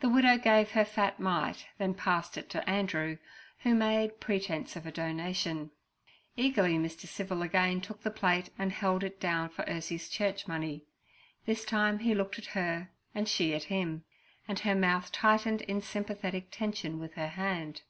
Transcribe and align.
The 0.00 0.08
widow 0.10 0.36
gave 0.36 0.72
her 0.72 0.84
fat 0.84 1.18
mite, 1.18 1.64
then 1.78 1.94
passed 1.94 2.36
it 2.36 2.50
to 2.50 2.68
Andrew, 2.68 3.16
who 3.60 3.74
made 3.74 4.20
pretence 4.20 4.76
of 4.76 4.84
a 4.84 4.92
donation. 4.92 5.70
Eagerly 6.36 6.74
Mr. 6.76 7.06
Civil 7.06 7.40
again 7.40 7.80
took 7.80 8.02
the 8.02 8.10
plate 8.10 8.50
and 8.58 8.70
again 8.70 8.78
held 8.80 9.02
it 9.02 9.18
down 9.18 9.48
for 9.48 9.64
Ursie's 9.64 10.10
church 10.10 10.46
money. 10.46 10.84
This 11.46 11.64
time 11.64 12.00
he 12.00 12.14
looked 12.14 12.38
at 12.38 12.48
her 12.52 12.90
and 13.14 13.26
she 13.26 13.54
at 13.54 13.64
him, 13.72 14.04
and 14.46 14.58
her 14.58 14.74
mouth 14.74 15.10
tightened 15.10 15.62
in 15.62 15.80
sympathetic 15.80 16.50
tension 16.50 16.98
with 16.98 17.14
her 17.14 17.28
hand. 17.28 17.80